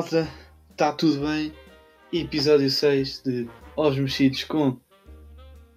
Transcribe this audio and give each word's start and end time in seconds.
malta, 0.00 0.26
está 0.70 0.92
tudo 0.92 1.26
bem? 1.26 1.52
Episódio 2.10 2.70
6 2.70 3.22
de 3.22 3.46
Ovos 3.76 3.98
Mexidos 3.98 4.44
com 4.44 4.78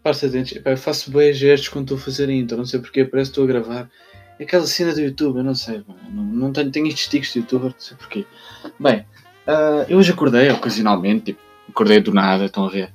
Parça 0.01 0.29
dentes. 0.29 0.61
Eu 0.63 0.77
faço 0.77 1.11
bem 1.11 1.33
gestos 1.33 1.67
quando 1.67 1.83
estou 1.83 1.97
a 1.97 1.99
fazer 1.99 2.29
a 2.29 2.31
intro, 2.31 2.55
não 2.55 2.65
sei 2.65 2.79
porque, 2.79 3.03
parece 3.03 3.31
que 3.31 3.33
estou 3.33 3.43
a 3.43 3.47
gravar. 3.47 3.89
Aquela 4.39 4.65
cena 4.65 4.93
do 4.93 5.01
YouTube, 5.01 5.39
eu 5.39 5.43
não 5.43 5.53
sei, 5.53 5.83
não, 6.09 6.23
não 6.23 6.53
tenho, 6.53 6.71
tenho 6.71 6.87
estes 6.87 7.09
tiques 7.09 7.33
de 7.33 7.39
youtuber, 7.39 7.71
não 7.71 7.79
sei 7.79 7.97
porquê. 7.97 8.25
Bem, 8.79 9.05
ah, 9.45 9.85
eu 9.89 9.97
hoje 9.97 10.13
acordei 10.13 10.49
ocasionalmente, 10.51 11.25
tipo, 11.25 11.41
acordei 11.67 11.99
do 11.99 12.13
nada, 12.13 12.45
estão 12.45 12.65
a 12.65 12.69
ver? 12.69 12.93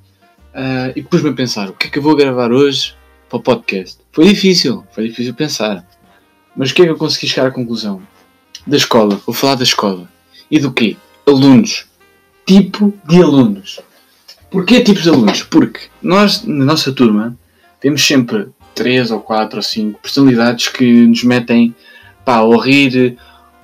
Ah, 0.51 0.91
e 0.95 1.03
pus-me 1.03 1.29
a 1.29 1.33
pensar, 1.33 1.69
o 1.69 1.73
que 1.73 1.87
é 1.87 1.89
que 1.91 1.99
eu 1.99 2.03
vou 2.03 2.15
gravar 2.15 2.51
hoje 2.51 2.95
para 3.29 3.37
o 3.37 3.43
podcast? 3.43 3.99
Foi 4.11 4.25
difícil, 4.25 4.83
foi 4.91 5.09
difícil 5.09 5.35
pensar. 5.35 5.87
Mas 6.55 6.71
o 6.71 6.73
que 6.73 6.81
é 6.81 6.85
que 6.85 6.91
eu 6.91 6.97
consegui 6.97 7.27
chegar 7.27 7.49
à 7.49 7.51
conclusão? 7.51 8.01
Da 8.65 8.77
escola, 8.77 9.21
vou 9.27 9.35
falar 9.35 9.53
da 9.53 9.63
escola. 9.63 10.09
E 10.49 10.57
do 10.57 10.73
quê? 10.73 10.97
Alunos. 11.25 11.85
Tipo 12.45 12.93
de 13.05 13.21
alunos. 13.21 13.79
Porquê 14.49 14.81
tipos 14.81 15.03
de 15.03 15.09
alunos? 15.09 15.43
Porque 15.43 15.81
nós, 16.01 16.43
na 16.43 16.65
nossa 16.65 16.91
turma, 16.91 17.37
temos 17.79 18.05
sempre 18.05 18.47
três 18.73 19.11
ou 19.11 19.19
quatro 19.19 19.57
ou 19.57 19.63
cinco 19.63 19.99
personalidades 20.01 20.67
que 20.69 21.05
nos 21.05 21.23
metem 21.23 21.75
pá, 22.25 22.41
ou 22.41 22.57
rir, 22.57 23.17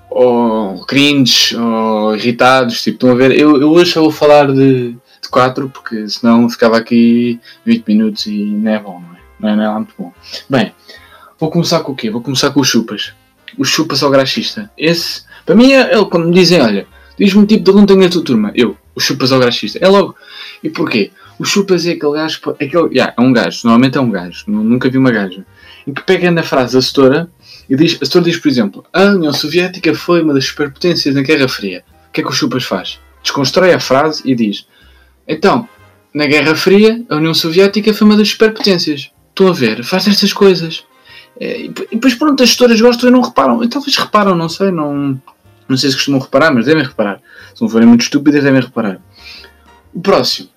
ou 0.10 0.86
cringe, 0.86 1.56
ou 1.56 2.16
irritados. 2.16 2.82
Tipo, 2.82 2.96
estão 2.96 3.12
a 3.12 3.16
ver? 3.16 3.32
Eu, 3.32 3.60
eu 3.62 3.72
hoje 3.72 3.92
só 3.92 4.02
vou 4.02 4.12
falar 4.12 4.52
de, 4.52 4.92
de 4.92 5.30
quatro, 5.30 5.70
porque 5.70 6.08
senão 6.10 6.50
ficava 6.50 6.78
aqui 6.78 7.40
20 7.66 7.88
minutos 7.88 8.26
e 8.28 8.44
não 8.44 8.72
é 8.72 8.80
bom, 8.80 9.02
não 9.02 9.16
é? 9.16 9.20
Não 9.40 9.50
é, 9.50 9.56
não 9.56 9.64
é 9.64 9.68
lá 9.68 9.76
muito 9.76 9.94
bom. 9.98 10.14
Bem, 10.50 10.72
vou 11.40 11.50
começar 11.50 11.80
com 11.82 11.92
o 11.92 11.96
quê? 11.96 12.10
Vou 12.10 12.22
começar 12.22 12.52
com 12.52 12.60
os 12.60 12.68
chupas. 12.68 13.14
O 13.58 13.64
chupas 13.64 14.04
ao 14.04 14.10
graxista. 14.12 14.72
Esse, 14.78 15.24
para 15.46 15.56
mim, 15.56 15.72
é 15.72 15.94
ele 15.94 16.06
quando 16.06 16.28
me 16.28 16.34
dizem, 16.34 16.62
olha, 16.62 16.88
diz-me 17.18 17.42
um 17.42 17.46
tipo 17.46 17.64
de 17.64 17.72
aluno 17.72 17.88
tem 17.88 17.98
na 17.98 18.10
tua 18.10 18.24
turma. 18.24 18.52
Eu, 18.56 18.78
o 18.94 19.00
chupas 19.00 19.32
ao 19.32 19.40
graxista. 19.40 19.80
É 19.82 19.88
logo. 19.88 20.16
E 20.64 20.70
porquê? 20.70 21.12
O 21.38 21.44
chupas 21.44 21.86
é 21.86 21.92
aquele 21.92 22.14
gajo, 22.14 22.40
é 22.60 22.66
aquele, 22.66 22.90
yeah, 22.94 23.14
é 23.18 23.22
um 23.22 23.34
gajo, 23.34 23.62
normalmente 23.66 23.98
é 23.98 24.02
um 24.02 24.10
gajo, 24.10 24.46
nunca 24.48 24.90
vi 24.90 24.98
uma 24.98 25.12
gaja, 25.12 25.46
em 25.86 25.94
que 25.94 26.02
pega 26.02 26.32
na 26.32 26.44
frase 26.44 26.78
a 26.78 26.82
setora 26.82 27.30
e 27.70 27.76
diz, 27.76 27.98
a 28.02 28.06
setora 28.06 28.24
diz, 28.24 28.38
por 28.38 28.48
exemplo, 28.48 28.86
a 28.94 29.04
União 29.04 29.34
Soviética 29.34 29.94
foi 29.94 30.22
uma 30.22 30.34
das 30.34 30.46
superpotências 30.46 31.14
na 31.14 31.22
Guerra 31.22 31.50
Fria. 31.50 31.84
O 32.08 32.12
que 32.14 32.22
é 32.22 32.24
que 32.24 32.30
o 32.30 32.34
chupas 32.34 32.64
faz? 32.64 33.00
Desconstrói 33.22 33.74
a 33.74 33.80
frase 33.82 34.22
e 34.24 34.34
diz, 34.34 34.66
então, 35.28 35.68
na 36.14 36.26
Guerra 36.26 36.56
Fria, 36.56 37.04
a 37.10 37.16
União 37.18 37.34
Soviética 37.34 37.94
foi 37.94 38.08
uma 38.08 38.16
das 38.16 38.30
superpotências. 38.30 39.12
Estão 39.30 39.50
a 39.50 39.52
ver? 39.52 39.84
Faz 39.84 40.08
estas 40.08 40.32
coisas. 40.32 40.86
É, 41.38 41.66
e 41.66 41.68
depois, 41.92 42.16
pronto, 42.16 42.42
as 42.42 42.50
gestoras 42.50 42.80
gostam 42.80 43.10
e 43.10 43.12
não 43.12 43.22
reparam. 43.22 43.62
E 43.62 43.68
talvez 43.68 43.98
reparam, 43.98 44.34
não 44.34 44.48
sei, 44.48 44.72
não, 44.72 45.22
não 45.68 45.78
sei 45.78 45.90
se 45.90 45.96
costumam 45.96 46.20
reparar, 46.20 46.54
mas 46.54 46.66
devem 46.66 46.84
reparar. 46.84 47.20
Se 47.54 47.62
não 47.62 47.70
forem 47.70 47.88
muito 47.88 48.02
estúpidas, 48.02 48.44
devem 48.44 48.62
reparar. 48.62 49.00
O 49.94 50.00
próximo 50.00 50.50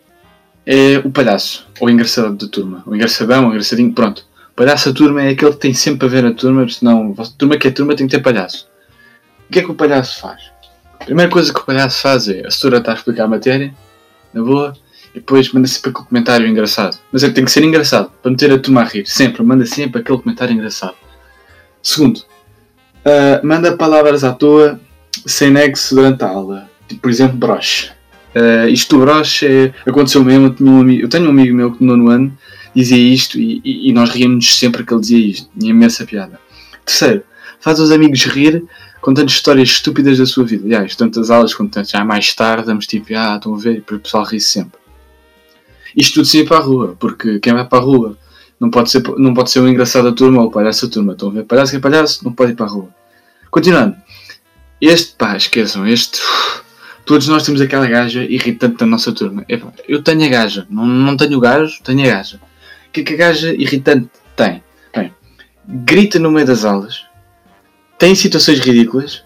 é 0.66 0.98
o 0.98 1.10
palhaço, 1.10 1.66
ou 1.80 1.88
engraçado 1.88 2.34
da 2.34 2.46
turma. 2.46 2.82
O 2.86 2.94
engraçadão, 2.94 3.46
o 3.46 3.50
engraçadinho, 3.50 3.92
pronto. 3.92 4.26
O 4.50 4.54
palhaço 4.54 4.92
da 4.92 4.94
turma 4.94 5.22
é 5.22 5.30
aquele 5.30 5.52
que 5.52 5.58
tem 5.58 5.72
sempre 5.72 6.06
a 6.06 6.10
ver 6.10 6.26
a 6.26 6.32
turma, 6.32 6.68
senão 6.68 7.14
a 7.16 7.24
turma 7.24 7.56
que 7.56 7.68
é 7.68 7.70
turma 7.70 7.96
tem 7.96 8.06
que 8.06 8.16
ter 8.16 8.22
palhaço. 8.22 8.68
O 9.48 9.52
que 9.52 9.60
é 9.60 9.62
que 9.62 9.70
o 9.70 9.74
palhaço 9.74 10.20
faz? 10.20 10.42
A 11.00 11.04
primeira 11.04 11.30
coisa 11.30 11.52
que 11.54 11.60
o 11.60 11.64
palhaço 11.64 12.02
faz 12.02 12.28
é 12.28 12.46
a 12.46 12.50
setora 12.50 12.78
está 12.78 12.92
a 12.92 12.94
explicar 12.94 13.24
a 13.24 13.28
matéria, 13.28 13.72
na 14.34 14.42
boa, 14.42 14.74
e 15.14 15.20
depois 15.20 15.50
manda 15.52 15.66
sempre 15.66 15.90
aquele 15.90 16.06
comentário 16.06 16.46
engraçado. 16.46 16.98
Mas 17.10 17.24
é 17.24 17.28
que 17.28 17.34
tem 17.34 17.44
que 17.44 17.50
ser 17.50 17.64
engraçado, 17.64 18.10
para 18.20 18.30
meter 18.30 18.52
a 18.52 18.58
turma 18.58 18.82
a 18.82 18.84
rir. 18.84 19.06
Sempre, 19.06 19.42
manda 19.42 19.64
sempre 19.64 20.00
aquele 20.00 20.18
comentário 20.18 20.52
engraçado. 20.52 20.96
Segundo, 21.82 22.18
uh, 22.18 23.46
manda 23.46 23.74
palavras 23.76 24.22
à 24.22 24.32
toa 24.32 24.78
sem 25.26 25.50
nexo 25.50 25.94
durante 25.94 26.24
a 26.24 26.28
aula. 26.28 26.70
Tipo, 26.88 27.02
por 27.02 27.10
exemplo, 27.10 27.36
broche. 27.36 27.90
Uh, 28.34 28.68
isto 28.68 28.96
do 28.96 29.02
broche 29.02 29.46
é, 29.46 29.74
aconteceu 29.86 30.24
mesmo. 30.24 30.54
Eu, 30.58 30.66
um 30.66 30.80
amigo, 30.80 31.02
eu 31.02 31.08
tenho 31.08 31.26
um 31.26 31.30
amigo 31.30 31.54
meu 31.54 31.72
que 31.72 31.82
no 31.82 31.96
nono 31.96 32.10
ano 32.10 32.38
dizia 32.74 32.98
isto 32.98 33.38
e, 33.38 33.60
e, 33.64 33.88
e 33.88 33.92
nós 33.92 34.10
ríamos 34.10 34.58
sempre 34.58 34.84
que 34.84 34.92
ele 34.92 35.00
dizia 35.00 35.18
isto. 35.18 35.50
Tinha 35.58 35.70
imensa 35.70 36.04
piada. 36.04 36.40
Terceiro, 36.84 37.22
faz 37.60 37.80
os 37.80 37.90
amigos 37.90 38.24
rir 38.24 38.64
contando 39.00 39.28
histórias 39.28 39.68
estúpidas 39.68 40.18
da 40.18 40.26
sua 40.26 40.44
vida. 40.44 40.64
Aliás, 40.64 40.94
tantas 40.96 41.30
aulas, 41.30 41.54
quando 41.54 41.72
já 41.84 42.04
mais 42.04 42.34
tarde, 42.34 42.66
damos 42.66 42.86
tipo, 42.86 43.06
ah, 43.14 43.36
estão 43.36 43.54
a 43.54 43.58
ver, 43.58 43.76
e 43.76 43.94
o 43.94 44.00
pessoal 44.00 44.24
ri 44.24 44.40
sempre. 44.40 44.78
Isto 45.96 46.14
tudo 46.14 46.26
sim 46.26 46.44
para 46.44 46.58
a 46.58 46.60
rua, 46.60 46.96
porque 46.98 47.38
quem 47.38 47.52
vai 47.52 47.64
para 47.64 47.78
a 47.78 47.82
rua 47.82 48.16
não 48.60 48.70
pode 48.70 48.90
ser, 48.90 49.02
não 49.16 49.34
pode 49.34 49.50
ser 49.50 49.60
o 49.60 49.68
engraçado 49.68 50.04
da 50.04 50.12
turma 50.12 50.42
ou 50.42 50.48
o 50.48 50.50
palhaço 50.50 50.86
da 50.86 50.92
turma. 50.92 51.12
Estão 51.12 51.28
a 51.28 51.32
ver? 51.32 51.44
Palhaço 51.44 51.72
que 51.72 51.76
é 51.76 51.80
palhaço, 51.80 52.24
não 52.24 52.32
pode 52.32 52.52
ir 52.52 52.54
para 52.54 52.66
a 52.66 52.68
rua. 52.68 52.88
Continuando. 53.50 53.96
Este, 54.80 55.14
pá, 55.16 55.36
esqueçam, 55.36 55.86
este. 55.86 56.20
Todos 57.04 57.26
nós 57.26 57.42
temos 57.42 57.60
aquela 57.60 57.86
gaja 57.86 58.22
irritante 58.24 58.76
da 58.76 58.86
nossa 58.86 59.12
turma. 59.12 59.44
Eu 59.88 60.02
tenho 60.02 60.24
a 60.24 60.28
gaja, 60.28 60.66
não, 60.70 60.86
não 60.86 61.16
tenho 61.16 61.38
o 61.38 61.40
gajo, 61.40 61.82
tenho 61.82 62.02
a 62.04 62.14
gaja. 62.14 62.40
O 62.88 62.92
que 62.92 63.00
é 63.00 63.04
que 63.04 63.14
a 63.14 63.16
gaja 63.16 63.52
irritante 63.54 64.08
tem? 64.36 64.62
Bem, 64.94 65.12
grita 65.66 66.18
no 66.18 66.30
meio 66.30 66.46
das 66.46 66.64
aulas, 66.64 67.04
tem 67.98 68.14
situações 68.14 68.60
ridículas, 68.60 69.24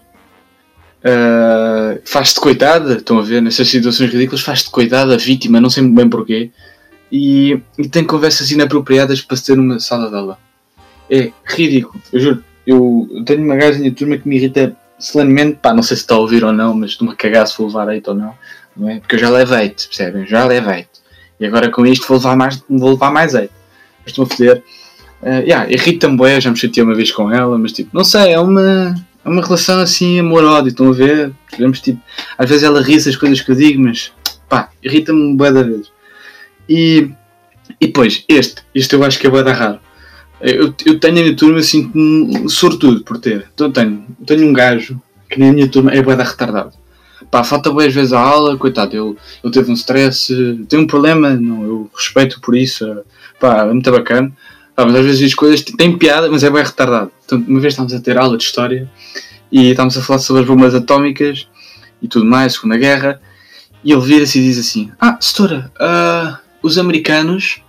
uh, 1.03 2.01
faz-te 2.05 2.39
coitada, 2.39 2.95
estão 2.95 3.19
a 3.19 3.21
ver, 3.21 3.41
nessas 3.41 3.69
situações 3.69 4.11
ridículas, 4.11 4.41
faz-te 4.41 4.69
coitada, 4.69 5.17
vítima, 5.17 5.61
não 5.61 5.69
sei 5.69 5.87
bem 5.87 6.09
porquê, 6.09 6.51
e, 7.11 7.61
e 7.77 7.87
tem 7.87 8.03
conversas 8.03 8.49
inapropriadas 8.49 9.21
para 9.21 9.37
se 9.37 9.45
ter 9.45 9.55
numa 9.55 9.79
sala 9.79 10.09
de 10.09 10.15
aula. 10.15 10.39
É 11.09 11.31
ridículo, 11.45 12.01
eu 12.11 12.19
juro. 12.19 12.43
Eu 12.65 13.23
tenho 13.25 13.43
uma 13.43 13.57
gaja 13.57 13.77
na 13.77 13.91
turma 13.91 14.17
que 14.17 14.27
me 14.27 14.37
irrita 14.37 14.75
solenemente, 14.99 15.59
pá, 15.61 15.73
não 15.73 15.83
sei 15.83 15.97
se 15.97 16.03
está 16.03 16.15
a 16.15 16.19
ouvir 16.19 16.43
ou 16.43 16.53
não, 16.53 16.73
mas 16.73 16.91
estou-me 16.91 17.13
a 17.13 17.15
cagar 17.15 17.47
se 17.47 17.57
vou 17.57 17.67
levar 17.67 17.93
eito 17.93 18.09
ou 18.09 18.15
não, 18.15 18.33
não 18.75 18.89
é? 18.89 18.99
Porque 18.99 19.15
eu 19.15 19.19
já 19.19 19.29
levei-te, 19.29 19.87
percebem? 19.87 20.25
Já 20.25 20.45
levei-te. 20.45 21.01
E 21.39 21.45
agora 21.45 21.69
com 21.69 21.85
isto 21.85 22.07
vou 22.07 22.17
levar 22.17 22.35
mais, 22.35 22.63
vou 22.69 22.91
levar 22.91 23.11
mais 23.11 23.33
eito. 23.33 23.53
Mas 24.01 24.11
estou 24.11 24.25
a 24.25 24.27
foder. 24.27 24.63
Uh, 25.21 25.41
yeah, 25.41 25.71
irrita-me 25.71 26.17
bué, 26.17 26.39
já 26.41 26.51
me 26.51 26.57
chateei 26.57 26.83
uma 26.83 26.95
vez 26.95 27.11
com 27.11 27.31
ela, 27.31 27.57
mas 27.57 27.71
tipo, 27.71 27.89
não 27.93 28.03
sei, 28.03 28.33
é 28.33 28.39
uma, 28.39 28.93
é 29.23 29.29
uma 29.29 29.41
relação 29.41 29.79
assim 29.79 30.19
amor-ódio, 30.19 30.69
estão 30.69 30.89
a 30.89 30.93
ver? 30.93 31.31
Tipo, 31.81 32.01
às 32.37 32.49
vezes 32.49 32.63
ela 32.63 32.81
ri 32.81 32.95
as 32.95 33.15
coisas 33.15 33.39
que 33.39 33.51
eu 33.51 33.55
digo, 33.55 33.81
mas 33.81 34.11
pá, 34.49 34.69
irrita-me 34.83 35.35
bué 35.35 35.51
da 35.51 35.63
vez. 35.63 35.91
E, 36.67 37.09
e 37.79 37.87
depois, 37.87 38.25
este, 38.27 38.63
este 38.75 38.93
eu 38.95 39.03
acho 39.03 39.17
que 39.17 39.27
é 39.27 39.29
bué 39.29 39.43
da 39.43 39.53
raro. 39.53 39.79
Eu, 40.43 40.73
eu 40.85 40.99
tenho 40.99 41.19
a 41.19 41.21
minha 41.21 41.35
turma, 41.35 41.59
eu 41.59 41.63
sinto-me 41.63 42.49
sortudo 42.49 43.01
por 43.03 43.17
ter. 43.17 43.47
Então 43.53 43.71
tenho, 43.71 44.05
tenho 44.25 44.47
um 44.47 44.51
gajo 44.51 45.01
que 45.29 45.39
na 45.39 45.51
minha 45.53 45.69
turma 45.69 45.91
é 45.91 46.01
bué 46.01 46.17
da 46.17 46.23
retardado. 46.23 46.73
Pá, 47.31 47.43
falta 47.43 47.71
boas 47.71 47.93
vezes 47.93 48.11
à 48.11 48.19
aula, 48.19 48.57
coitado, 48.57 48.95
ele, 48.95 49.15
ele 49.41 49.53
teve 49.53 49.71
um 49.71 49.73
stress, 49.73 50.33
tem 50.67 50.79
um 50.79 50.85
problema, 50.85 51.29
não, 51.33 51.63
eu 51.63 51.89
respeito 51.95 52.41
por 52.41 52.55
isso, 52.55 52.85
pá, 53.39 53.61
é 53.61 53.73
muito 53.73 53.89
bacana. 53.89 54.31
Pá, 54.75 54.85
mas 54.85 54.95
às 54.95 55.05
vezes 55.05 55.27
as 55.27 55.33
coisas 55.33 55.61
têm 55.61 55.97
piada, 55.97 56.29
mas 56.29 56.43
é 56.43 56.49
bem 56.49 56.63
retardado. 56.63 57.11
Então, 57.25 57.43
uma 57.47 57.59
vez 57.61 57.73
estávamos 57.73 57.93
a 57.93 58.01
ter 58.01 58.17
aula 58.17 58.37
de 58.37 58.43
história 58.43 58.89
e 59.51 59.69
estávamos 59.69 59.97
a 59.97 60.01
falar 60.01 60.19
sobre 60.19 60.41
as 60.41 60.47
bombas 60.47 60.75
atómicas 60.75 61.47
e 62.01 62.07
tudo 62.07 62.25
mais, 62.25 62.53
Segunda 62.53 62.77
Guerra, 62.77 63.21
e 63.83 63.93
ele 63.93 64.01
vira-se 64.01 64.39
e 64.39 64.43
diz 64.43 64.59
assim: 64.59 64.91
Ah, 64.99 65.17
setora, 65.19 65.71
uh, 65.79 66.37
os 66.61 66.77
americanos 66.77 67.61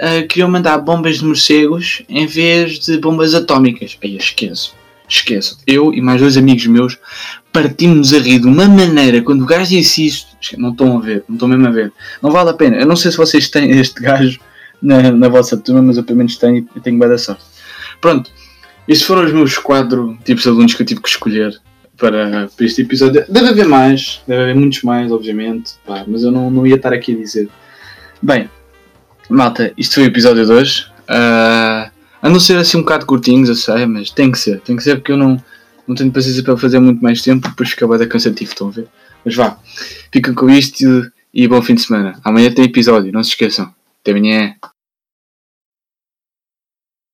uh, 0.00 0.26
queriam 0.28 0.50
mandar 0.50 0.78
bombas 0.78 1.18
de 1.18 1.24
morcegos 1.24 2.02
em 2.08 2.26
vez 2.26 2.78
de 2.78 2.98
bombas 2.98 3.34
atómicas. 3.34 3.98
Aí 4.02 4.16
esqueço, 4.16 4.74
esqueço. 5.08 5.58
Eu 5.66 5.92
e 5.92 6.00
mais 6.00 6.20
dois 6.20 6.36
amigos 6.36 6.66
meus 6.66 6.98
partimos 7.52 8.12
a 8.12 8.18
rir 8.18 8.40
de 8.40 8.46
uma 8.46 8.66
maneira 8.66 9.22
quando 9.22 9.42
o 9.42 9.46
gajo 9.46 9.70
disse 9.70 10.06
isto. 10.06 10.36
Não 10.56 10.70
estão 10.70 10.98
a 10.98 11.00
ver, 11.00 11.24
não 11.28 11.36
estão 11.36 11.48
mesmo 11.48 11.66
a 11.66 11.70
ver. 11.70 11.92
Não 12.22 12.30
vale 12.30 12.50
a 12.50 12.54
pena. 12.54 12.76
Eu 12.76 12.86
não 12.86 12.96
sei 12.96 13.10
se 13.10 13.16
vocês 13.16 13.48
têm 13.48 13.70
este 13.78 14.02
gajo 14.02 14.40
na, 14.80 15.10
na 15.10 15.28
vossa 15.28 15.56
turma, 15.56 15.82
mas 15.82 15.96
eu 15.96 16.04
pelo 16.04 16.18
menos 16.18 16.36
tenho 16.36 16.68
e 16.74 16.80
tenho 16.80 16.98
bem 16.98 17.08
da 17.08 17.18
sorte. 17.18 17.44
Pronto, 18.00 18.30
estes 18.86 19.06
foram 19.06 19.24
os 19.24 19.32
meus 19.32 19.58
quatro 19.58 20.16
tipos 20.24 20.44
de 20.44 20.48
alunos 20.48 20.74
que 20.74 20.82
eu 20.82 20.86
tive 20.86 21.00
que 21.00 21.08
escolher 21.08 21.60
para, 21.96 22.48
para 22.56 22.66
este 22.66 22.82
episódio. 22.82 23.24
Deve 23.28 23.48
haver 23.48 23.66
mais, 23.66 24.22
deve 24.26 24.42
haver 24.42 24.54
muitos 24.54 24.82
mais, 24.82 25.10
obviamente, 25.10 25.72
pá, 25.84 26.04
mas 26.06 26.22
eu 26.22 26.30
não, 26.30 26.50
não 26.50 26.66
ia 26.66 26.76
estar 26.76 26.92
aqui 26.92 27.12
a 27.12 27.16
dizer. 27.16 27.48
Bem, 28.22 28.48
malta, 29.28 29.72
isto 29.76 29.96
foi 29.96 30.04
o 30.04 30.06
episódio 30.06 30.46
2. 30.46 30.80
Uh, 30.80 31.90
a 32.20 32.28
não 32.28 32.40
ser 32.40 32.58
assim 32.58 32.78
um 32.78 32.82
bocado 32.82 33.06
curtinhos, 33.06 33.48
eu 33.48 33.54
sei, 33.54 33.86
mas 33.86 34.10
tem 34.10 34.30
que 34.30 34.38
ser, 34.38 34.60
tem 34.60 34.76
que 34.76 34.82
ser 34.82 34.96
porque 34.96 35.12
eu 35.12 35.16
não, 35.16 35.42
não 35.86 35.94
tenho 35.94 36.10
paciência 36.10 36.42
para 36.42 36.56
fazer 36.56 36.78
muito 36.78 37.02
mais 37.02 37.22
tempo, 37.22 37.48
depois 37.48 37.70
fica 37.70 37.86
bem 37.86 38.08
cansativo, 38.08 38.50
estão 38.50 38.68
a 38.68 38.70
ver? 38.70 38.88
Mas 39.24 39.34
vá, 39.34 39.58
fiquem 40.12 40.34
com 40.34 40.50
isto 40.50 41.10
e 41.32 41.46
bom 41.46 41.62
fim 41.62 41.74
de 41.74 41.82
semana. 41.82 42.18
Amanhã 42.24 42.50
tem 42.50 42.64
episódio, 42.64 43.12
não 43.12 43.22
se 43.22 43.30
esqueçam. 43.30 43.72
Até 44.00 44.12
amanhã. 44.12 44.54